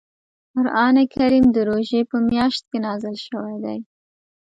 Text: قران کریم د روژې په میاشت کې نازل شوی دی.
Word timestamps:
قران 0.53 0.95
کریم 1.15 1.45
د 1.55 1.57
روژې 1.69 2.01
په 2.09 2.17
میاشت 2.29 2.63
کې 2.69 2.77
نازل 2.85 3.15
شوی 3.25 3.55
دی. 3.63 3.77